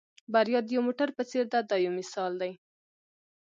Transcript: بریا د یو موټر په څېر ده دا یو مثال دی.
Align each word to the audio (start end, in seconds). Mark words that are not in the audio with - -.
بریا 0.33 0.59
د 0.63 0.67
یو 0.75 0.81
موټر 0.87 1.09
په 1.17 1.23
څېر 1.29 1.45
ده 1.53 1.59
دا 1.69 1.75
یو 1.85 1.91
مثال 1.99 2.31
دی. 2.41 2.51